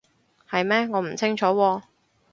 [0.49, 0.87] 係咩？
[0.91, 1.83] 我唔清楚喎